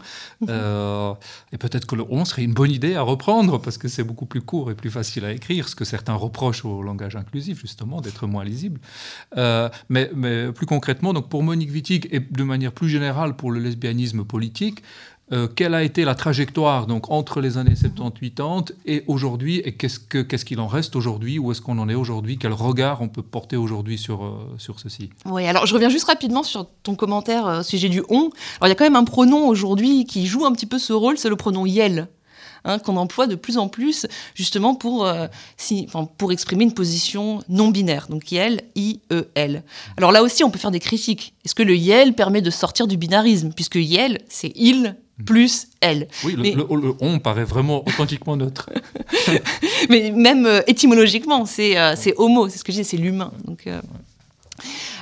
[0.42, 0.48] Mhm.
[0.50, 1.14] Euh,
[1.52, 4.26] et peut-être que le on serait une bonne idée à reprendre, parce que c'est beaucoup
[4.26, 8.02] plus court et plus facile à écrire, ce que certains reprochent au langage inclusif, justement,
[8.02, 8.80] d'être moins lisible.
[9.36, 13.60] Mais, mais, plus concrètement, donc pour Monique Wittig, et de manière plus générale pour le
[13.60, 14.84] lesbianisme politique,
[15.32, 20.46] euh, quelle a été la trajectoire donc entre les années 70-80 et aujourd'hui et qu'est-ce
[20.46, 23.56] qu'il en reste aujourd'hui Où est-ce qu'on en est aujourd'hui Quel regard on peut porter
[23.56, 25.12] aujourd'hui sur, euh, sur ceci?
[25.26, 28.32] Oui, alors je reviens juste rapidement sur ton commentaire euh, au sujet du on.
[28.60, 30.92] Alors il y a quand même un pronom aujourd'hui qui joue un petit peu ce
[30.92, 32.10] rôle, c'est le pronom yel.
[32.66, 35.06] Hein, qu'on emploie de plus en plus justement pour,
[35.58, 39.64] si, pour exprimer une position non binaire, donc YEL, I-E-L.
[39.98, 41.34] Alors là aussi, on peut faire des critiques.
[41.44, 44.96] Est-ce que le YEL permet de sortir du binarisme Puisque YEL, c'est il,
[45.26, 46.08] plus elle?
[46.24, 46.66] Oui, le,
[47.00, 48.70] on paraît vraiment authentiquement neutre.
[49.90, 53.32] mais même euh, étymologiquement, c'est euh, homo, c'est ce que je dis, c'est l'humain.
[53.46, 53.82] Donc, euh,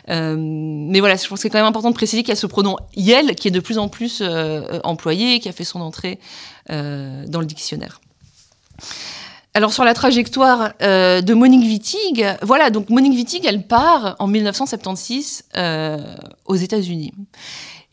[0.07, 2.47] mais voilà, je pense que c'est quand même important de préciser qu'il y a ce
[2.47, 4.23] pronom yel qui est de plus en plus
[4.83, 6.19] employé, qui a fait son entrée
[6.69, 8.01] dans le dictionnaire.
[9.53, 14.27] alors sur la trajectoire euh, de Monique Wittig, voilà, donc Monique Wittig, elle part en
[14.27, 15.97] 1976 euh,
[16.45, 17.13] aux États-Unis.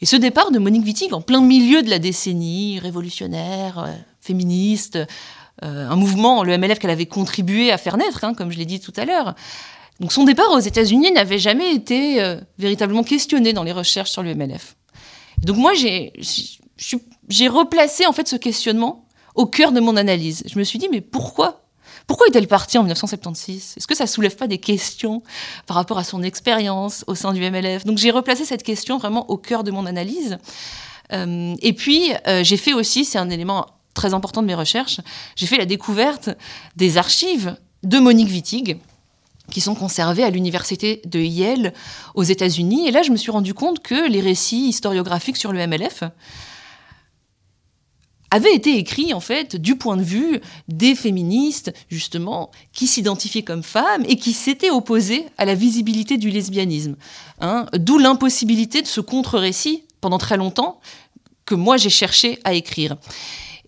[0.00, 4.98] Et ce départ de Monique Wittig, en plein milieu de la décennie révolutionnaire, euh, féministe,
[5.60, 8.78] un mouvement, le MLF, qu'elle avait contribué à faire naître, hein, comme je l'ai dit
[8.78, 9.34] tout à l'heure.
[10.00, 14.34] Donc son départ aux États-Unis n'avait jamais été véritablement questionné dans les recherches sur le
[14.34, 14.76] MLF.
[15.38, 16.12] Donc moi, j'ai
[17.48, 20.42] replacé en fait ce questionnement au cœur de mon analyse.
[20.46, 21.62] Je me suis dit, mais pourquoi?
[22.08, 25.22] Pourquoi est-elle partie en 1976 Est-ce que ça soulève pas des questions
[25.66, 29.30] par rapport à son expérience au sein du MLF Donc j'ai replacé cette question vraiment
[29.30, 30.38] au cœur de mon analyse.
[31.12, 35.00] Euh, et puis euh, j'ai fait aussi, c'est un élément très important de mes recherches,
[35.36, 36.30] j'ai fait la découverte
[36.76, 38.78] des archives de Monique Wittig
[39.50, 41.72] qui sont conservées à l'université de Yale
[42.14, 42.88] aux États-Unis.
[42.88, 46.04] Et là, je me suis rendu compte que les récits historiographiques sur le MLF
[48.30, 53.62] avait été écrit en fait du point de vue des féministes justement qui s'identifiaient comme
[53.62, 56.96] femmes et qui s'étaient opposées à la visibilité du lesbianisme.
[57.40, 57.66] Hein.
[57.74, 60.80] D'où l'impossibilité de ce contre-récit pendant très longtemps
[61.46, 62.96] que moi j'ai cherché à écrire.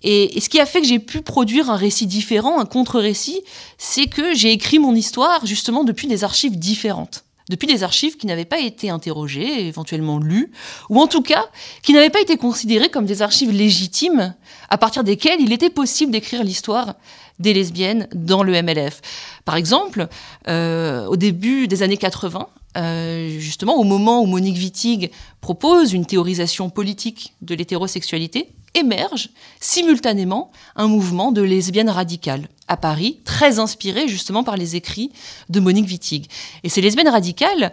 [0.03, 3.43] Et, ce qui a fait que j'ai pu produire un récit différent, un contre-récit,
[3.79, 8.29] c'est que j'ai écrit mon histoire justement depuis des archives différentes depuis des archives qui
[8.29, 10.53] n'avaient pas été interrogées, éventuellement lues,
[10.89, 11.47] ou en tout cas
[11.83, 14.35] qui n'avaient pas été considérées comme des archives légitimes
[14.69, 16.95] à partir desquelles il était possible d'écrire l'histoire
[17.41, 19.01] des lesbiennes dans le MLF.
[19.45, 20.07] Par exemple,
[20.47, 25.11] euh, au début des années 80, euh, justement au moment où Monique Wittig
[25.41, 29.31] propose une théorisation politique de l'hétérosexualité, émerge
[29.61, 35.11] simultanément un mouvement de lesbiennes radicales à Paris, très inspiré justement par les écrits
[35.49, 36.31] de Monique Wittig.
[36.63, 37.73] Et ces lesbiennes radicales,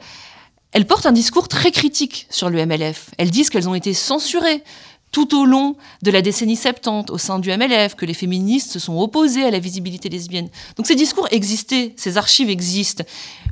[0.71, 3.11] elles portent un discours très critique sur le MLF.
[3.17, 4.63] Elles disent qu'elles ont été censurées
[5.11, 8.79] tout au long de la décennie 70 au sein du MLF, que les féministes se
[8.79, 10.49] sont opposées à la visibilité lesbienne.
[10.75, 13.03] Donc ces discours existaient, ces archives existent,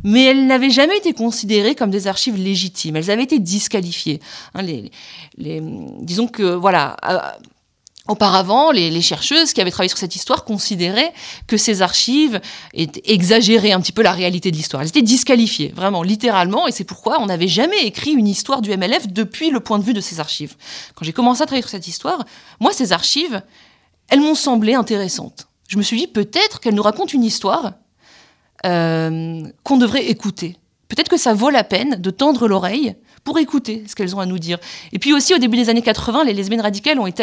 [0.03, 2.95] mais elles n'avaient jamais été considérées comme des archives légitimes.
[2.95, 4.19] Elles avaient été disqualifiées.
[4.53, 4.63] Hein,
[5.37, 6.97] disons que, voilà,
[8.07, 11.11] Auparavant, les, chercheuses qui avaient travaillé sur cette histoire considéraient
[11.47, 12.39] que ces archives
[12.73, 14.83] exagéraient un petit peu la réalité de l'histoire.
[14.83, 18.69] Elles étaient disqualifiées, vraiment, littéralement, et c'est pourquoi on n'avait jamais écrit une histoire du
[18.69, 20.55] MLF depuis le point de vue de ces archives.
[20.93, 22.25] Quand j'ai commencé à travailler sur cette histoire,
[22.59, 23.41] moi, ces archives,
[24.09, 25.47] elles m'ont semblé intéressantes.
[25.67, 27.73] Je me suis dit, peut-être qu'elles nous racontent une histoire
[28.67, 30.57] euh, qu'on devrait écouter.
[30.87, 32.95] Peut-être que ça vaut la peine de tendre l'oreille
[33.25, 34.59] pour écouter ce qu'elles ont à nous dire.
[34.93, 37.17] Et puis aussi, au début des années 80, les lesbiennes radicales ont été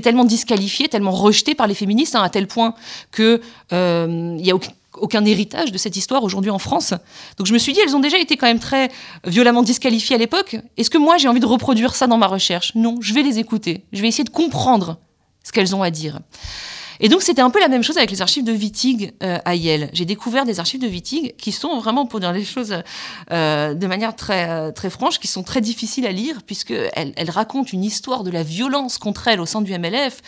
[0.00, 2.74] tellement, disqualifiées, tellement rejetées par les féministes, hein, à tel point
[3.14, 3.40] qu'il
[3.72, 6.94] euh, n'y a aucun, héritage de cette histoire aujourd'hui en France.
[7.36, 8.90] Donc je me suis dit, elles ont déjà été quand même très
[9.24, 10.56] violemment disqualifiées à l'époque.
[10.76, 12.72] Est-ce que moi j'ai envie de reproduire ça dans ma recherche?
[12.76, 13.84] Non, je vais les écouter.
[13.92, 14.98] Je vais essayer de comprendre
[15.42, 16.20] ce qu'elles ont à dire.
[17.00, 19.54] Et donc c'était un peu la même chose avec les archives de Wittig euh, à
[19.54, 19.88] Yale.
[19.92, 22.74] J'ai découvert des archives de Wittig qui sont vraiment, pour dire les choses
[23.30, 27.30] euh, de manière très, euh, très franche, qui sont très difficiles à lire puisqu'elles elles
[27.30, 30.20] racontent une histoire de la violence contre elle au sein du MLF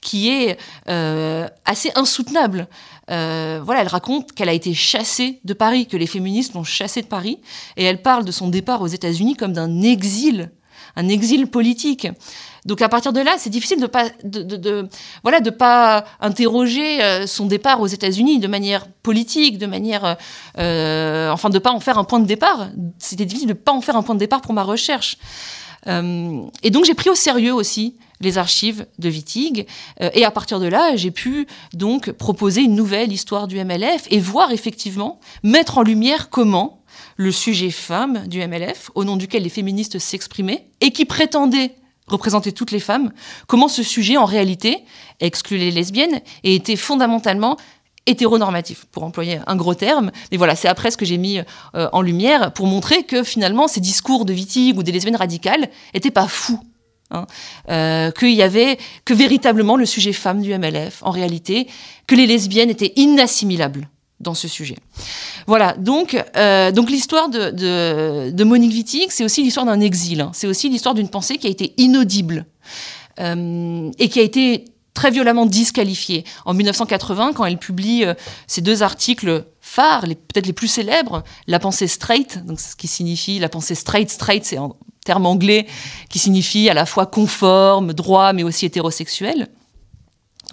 [0.00, 2.68] qui est assez insoutenable.
[3.08, 7.06] voilà, elle raconte qu'elle a été chassée de Paris, que les féministes l'ont chassée de
[7.06, 7.40] Paris,
[7.76, 10.50] et elle parle de son départ aux États-Unis comme d'un exil,
[10.96, 12.08] un exil politique.
[12.64, 14.88] Donc à partir de là, c'est difficile de pas de,
[15.22, 20.16] voilà de pas interroger euh, son départ aux États-Unis de manière politique, de manière
[20.58, 22.68] euh, enfin de pas en faire un point de départ.
[22.98, 25.18] C'était difficile de pas en faire un point de départ pour ma recherche.
[25.86, 29.66] Euh, et donc j'ai pris au sérieux aussi les archives de Wittig.
[30.00, 34.18] et à partir de là, j'ai pu donc proposer une nouvelle histoire du MLF et
[34.18, 36.83] voir effectivement, mettre en lumière comment
[37.16, 41.74] le sujet femme du MLF, au nom duquel les féministes s'exprimaient, et qui prétendaient
[42.06, 43.12] représenter toutes les femmes,
[43.46, 44.84] comment ce sujet en réalité
[45.20, 47.56] exclut les lesbiennes et était fondamentalement
[48.06, 50.10] hétéronormatif, pour employer un gros terme.
[50.30, 51.38] Mais voilà, c'est après ce que j'ai mis
[51.74, 55.70] euh, en lumière pour montrer que finalement ces discours de Wittig ou des lesbiennes radicales
[55.94, 56.60] n'étaient pas fous.
[57.10, 57.26] Hein.
[57.70, 61.68] Euh, qu'il y avait que véritablement le sujet femme du MLF, en réalité,
[62.06, 63.88] que les lesbiennes étaient inassimilables
[64.20, 64.76] dans ce sujet.
[65.46, 70.30] Voilà, donc, euh, donc l'histoire de, de, Monique Wittig, c'est aussi l'histoire d'un exil, hein.
[70.32, 72.46] c'est aussi l'histoire d'une pensée qui a été inaudible
[73.20, 76.24] euh, et qui a été très violemment disqualifiée.
[76.44, 78.14] En 1980, quand elle publie euh,
[78.46, 83.38] ces deux articles phares, peut-être les plus célèbres, La pensée straight, donc ce qui signifie
[83.40, 84.70] la pensée straight, straight c'est un
[85.04, 85.66] terme anglais
[86.08, 89.48] qui signifie à la fois conforme, droit, mais aussi hétérosexuel.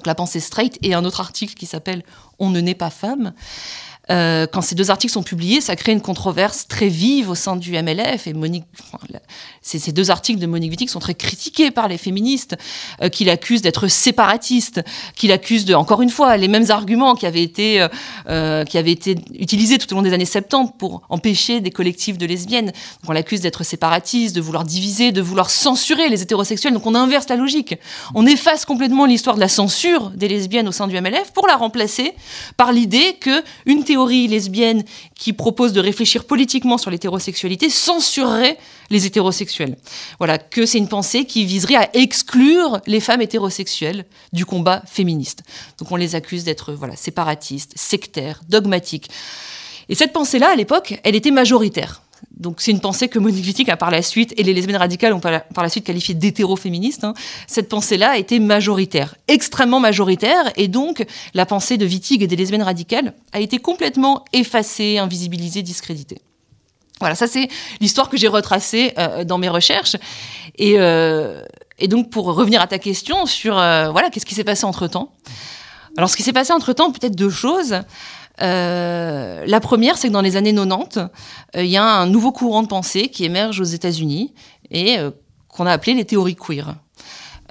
[0.05, 2.03] La pensée straight et un autre article qui s'appelle
[2.39, 3.33] On ne naît pas femme.
[4.11, 7.55] Euh, quand ces deux articles sont publiés, ça crée une controverse très vive au sein
[7.55, 8.27] du MLF.
[8.27, 8.33] Et
[9.61, 12.55] ces, deux articles de Monique Wittig sont très critiqués par les féministes,
[13.01, 14.81] euh, qui l'accusent d'être séparatiste,
[15.15, 17.87] qui l'accusent de, encore une fois, les mêmes arguments qui avaient été,
[18.27, 22.17] euh, qui avaient été utilisés tout au long des années 70 pour empêcher des collectifs
[22.17, 22.67] de lesbiennes.
[22.67, 26.73] Donc on l'accuse d'être séparatiste, de vouloir diviser, de vouloir censurer les hétérosexuels.
[26.73, 27.75] Donc on inverse la logique.
[28.13, 31.55] On efface complètement l'histoire de la censure des lesbiennes au sein du MLF pour la
[31.55, 32.13] remplacer
[32.57, 34.83] par l'idée que une théorie lesbienne
[35.15, 38.57] qui propose de réfléchir politiquement sur l'hétérosexualité censurerait
[38.89, 39.77] les hétérosexuels.
[40.17, 45.43] Voilà, que c'est une pensée qui viserait à exclure les femmes hétérosexuelles du combat féministe.
[45.79, 49.09] Donc on les accuse d'être voilà, séparatistes, sectaires, dogmatiques.
[49.89, 52.01] Et cette pensée-là, à l'époque, elle était majoritaire.
[52.41, 55.13] Donc c'est une pensée que Monique Wittig a par la suite, et les lesbiennes radicales
[55.13, 57.03] ont par la, suite qualifiée d'hétéro-féministe.
[57.03, 57.13] Hein.
[57.47, 62.35] Cette pensée-là a été majoritaire, extrêmement majoritaire, et donc la pensée de Wittig et des
[62.35, 66.17] lesbiennes radicales a été complètement effacée, invisibilisée, discréditée.
[66.99, 67.47] Voilà, ça c'est
[67.79, 69.95] l'histoire que j'ai retracée euh, dans mes recherches.
[70.57, 71.43] Et, euh,
[71.79, 74.87] et, donc pour revenir à ta question sur euh, voilà qu'est-ce qui s'est passé entre
[74.87, 75.11] temps.
[75.97, 77.81] Alors ce qui s'est passé entre temps, peut-être deux choses.
[78.41, 82.31] Euh, la première, c'est que dans les années 90, euh, il y a un nouveau
[82.31, 84.33] courant de pensée qui émerge aux États-Unis
[84.69, 85.11] et euh,
[85.47, 86.75] qu'on a appelé les théories queer.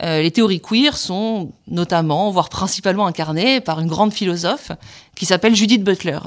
[0.02, 4.72] les théories queer sont notamment, voire principalement incarnées par une grande philosophe
[5.14, 6.18] qui s'appelle Judith Butler.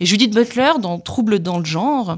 [0.00, 2.16] Et Judith Butler, dans Troubles dans le genre,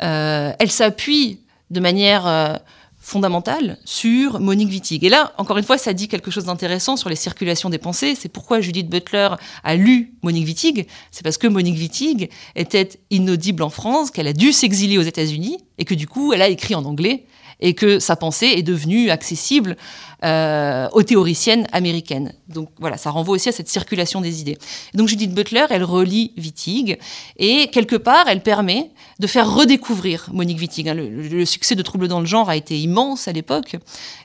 [0.00, 1.38] elle s'appuie
[1.70, 2.58] de manière
[3.04, 5.04] fondamentale sur Monique Wittig.
[5.04, 8.14] Et là, encore une fois, ça dit quelque chose d'intéressant sur les circulations des pensées.
[8.18, 9.28] C'est pourquoi Judith Butler
[9.62, 10.88] a lu Monique Wittig.
[11.10, 15.58] C'est parce que Monique Wittig était inaudible en France, qu'elle a dû s'exiler aux États-Unis
[15.76, 17.26] et que du coup, elle a écrit en anglais
[17.64, 19.76] et que sa pensée est devenue accessible
[20.22, 22.34] euh, aux théoriciennes américaines.
[22.48, 24.58] Donc voilà, ça renvoie aussi à cette circulation des idées.
[24.92, 26.98] Donc Judith Butler, elle relie Wittig
[27.38, 30.88] et quelque part, elle permet de faire redécouvrir Monique Wittig.
[30.90, 30.94] Hein.
[30.94, 33.76] Le, succès de Troubles dans le genre a été immense à l'époque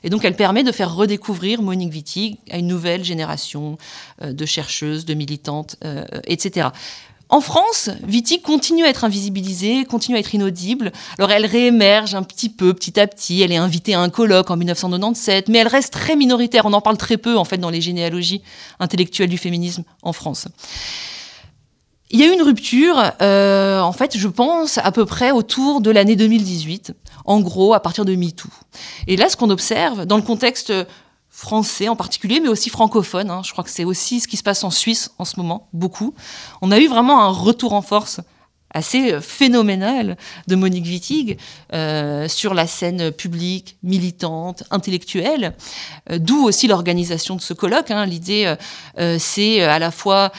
[0.04, 3.78] et donc elle permet de faire redécouvrir Monique Wittig à une nouvelle génération
[4.22, 6.68] euh, de chercheuses, de militantes, euh, etc.
[7.30, 10.90] En France, Viti continue à être invisibilisée, continue à être inaudible.
[11.16, 13.40] Alors elle réémerge un petit peu, petit à petit.
[13.40, 16.66] Elle est invitée à un colloque en 1997, mais elle reste très minoritaire.
[16.66, 18.42] On en parle très peu, en fait, dans les généalogies
[18.80, 20.48] intellectuelles du féminisme en France.
[22.10, 25.80] Il y a eu une rupture, euh, en fait, je pense, à peu près autour
[25.80, 26.92] de l'année 2018,
[27.24, 28.48] en gros, à partir de MeToo.
[29.06, 30.72] Et là, ce qu'on observe, dans le contexte
[31.40, 33.30] français en particulier, mais aussi francophone.
[33.30, 33.40] Hein.
[33.42, 36.14] Je crois que c'est aussi ce qui se passe en Suisse en ce moment, beaucoup.
[36.60, 38.20] On a eu vraiment un retour en force
[38.72, 40.16] assez euh, phénoménal
[40.48, 41.38] de Monique Wittig
[41.72, 45.54] euh, sur la scène publique, militante, intellectuelle,
[46.10, 47.90] euh, d'où aussi l'organisation de ce colloque.
[47.90, 48.04] Hein.
[48.04, 48.54] L'idée,
[49.18, 50.30] c'est à la fois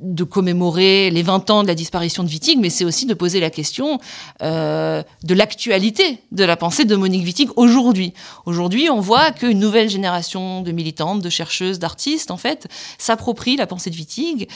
[0.00, 3.40] de commémorer les 20 ans de la disparition de Wittig, mais c'est aussi de poser
[3.40, 3.98] la question
[4.40, 8.12] de l'actualité de la pensée de Monique Wittig aujourd'hui.
[8.46, 13.66] Aujourd'hui, on voit qu'une nouvelle génération de militantes, de chercheuses, d'artistes, en fait, s'approprie la
[13.66, 14.48] pensée de Wittig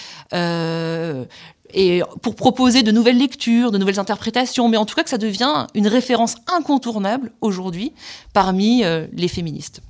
[1.74, 5.18] et pour proposer de nouvelles lectures, de nouvelles interprétations, mais en tout cas que ça
[5.18, 7.92] devient une référence incontournable aujourd'hui
[8.32, 9.80] parmi euh, les féministes.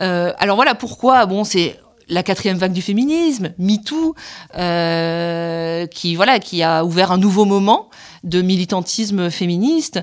[0.00, 1.78] Euh, alors voilà pourquoi, bon, c'est
[2.10, 4.14] la quatrième vague du féminisme, MeToo,
[4.56, 7.88] euh, qui voilà, qui a ouvert un nouveau moment
[8.24, 10.00] de militantisme féministe.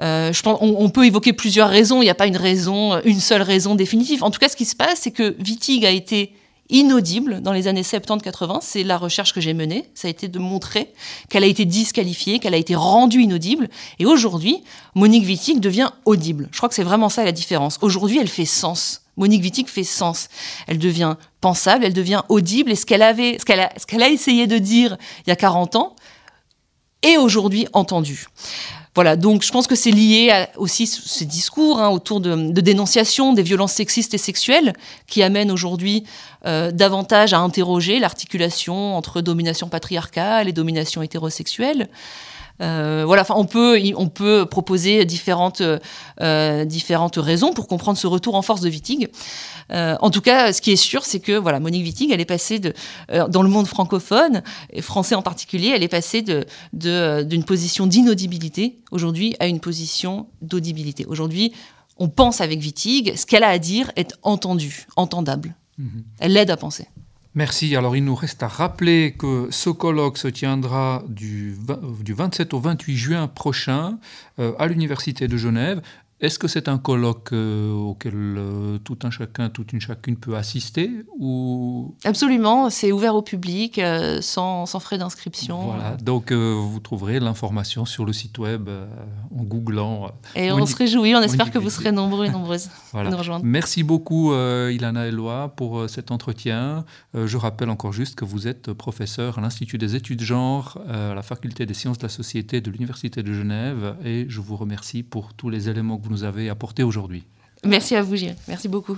[0.00, 2.00] je pense, on, on, peut évoquer plusieurs raisons.
[2.00, 4.24] Il n'y a pas une raison, une seule raison définitive.
[4.24, 6.32] En tout cas, ce qui se passe, c'est que Wittig a été
[6.70, 8.58] inaudible dans les années 70-80.
[8.60, 9.90] C'est la recherche que j'ai menée.
[9.94, 10.92] Ça a été de montrer
[11.28, 13.68] qu'elle a été disqualifiée, qu'elle a été rendue inaudible.
[13.98, 14.62] Et aujourd'hui,
[14.94, 16.48] Monique Wittig devient audible.
[16.52, 17.78] Je crois que c'est vraiment ça la différence.
[17.80, 19.02] Aujourd'hui, elle fait sens.
[19.16, 20.28] Monique Wittig fait sens.
[20.66, 22.70] Elle devient pensable, elle devient audible.
[22.70, 25.76] Et ce qu'elle avait, ce qu'elle a, a essayé de dire il y a 40
[25.76, 25.96] ans,
[27.02, 28.26] est aujourd'hui entendu.
[28.98, 33.32] Voilà, donc je pense que c'est lié à aussi ces discours hein, autour de, dénonciation
[33.32, 34.72] des violences sexistes et sexuelles
[35.06, 36.02] qui amènent aujourd'hui
[36.46, 41.88] euh, davantage à interroger l'articulation entre domination patriarcale et domination hétérosexuelle.
[42.60, 45.62] Euh, voilà, enfin, on peut, on peut proposer différentes,
[46.20, 49.08] euh, différentes raisons pour comprendre ce retour en force de Wittig.
[49.70, 52.24] Euh, en tout cas, ce qui est sûr, c'est que voilà, Monique Wittig, elle est
[52.24, 52.72] passée de,
[53.28, 54.42] dans le monde francophone,
[54.72, 56.44] et français en particulier, elle est passée de,
[57.22, 61.04] d'une position d'inaudibilité aujourd'hui à une position d'audibilité.
[61.06, 61.52] Aujourd'hui,
[61.98, 65.54] on pense avec Wittig, ce qu'elle a à dire est entendu, entendable.
[65.78, 66.04] Mhm.
[66.20, 66.86] Elle l'aide à penser.
[67.34, 67.76] Merci.
[67.76, 71.56] Alors, il nous reste à rappeler que ce colloque se tiendra du,
[72.00, 73.98] du 27 au 28 juin prochain
[74.38, 75.82] euh, à l'Université de Genève.
[76.20, 80.36] Est-ce que c'est un colloque euh, auquel euh, tout un chacun, toute une chacune peut
[80.36, 81.94] assister ou...
[82.04, 85.66] Absolument, c'est ouvert au public, euh, sans, sans, frais d'inscription.
[85.66, 90.10] Voilà, donc vous trouverez l'information sur le site web en googlant.
[90.34, 93.44] et on se réjouit, on espère que vous serez nombreux et nombreuses à nous rejoindre.
[93.44, 96.84] Merci beaucoup Ilana Eloi pour cet entretien.
[97.14, 101.22] je rappelle encore juste que vous êtes professeur à l'Institut des études genre à la
[101.22, 105.34] Faculté des sciences de la société de l'Université de Genève et je vous remercie pour
[105.34, 107.24] tous les éléments que nous avez apporté aujourd'hui.
[107.64, 108.36] Merci à vous, Gilles.
[108.46, 108.96] Merci beaucoup.